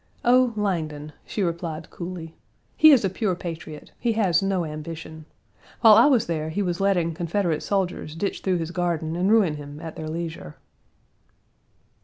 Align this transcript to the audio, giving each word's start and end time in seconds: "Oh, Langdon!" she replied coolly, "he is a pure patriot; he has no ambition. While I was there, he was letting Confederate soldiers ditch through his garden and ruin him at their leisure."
"Oh, 0.25 0.51
Langdon!" 0.55 1.13
she 1.27 1.43
replied 1.43 1.91
coolly, 1.91 2.35
"he 2.75 2.89
is 2.89 3.05
a 3.05 3.07
pure 3.11 3.35
patriot; 3.35 3.91
he 3.99 4.13
has 4.13 4.41
no 4.41 4.65
ambition. 4.65 5.25
While 5.81 5.93
I 5.93 6.07
was 6.07 6.25
there, 6.25 6.49
he 6.49 6.63
was 6.63 6.81
letting 6.81 7.13
Confederate 7.13 7.61
soldiers 7.61 8.15
ditch 8.15 8.41
through 8.41 8.57
his 8.57 8.71
garden 8.71 9.15
and 9.15 9.29
ruin 9.31 9.57
him 9.57 9.79
at 9.79 9.95
their 9.95 10.09
leisure." 10.09 10.55